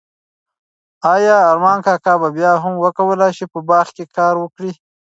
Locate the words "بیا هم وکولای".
2.37-3.31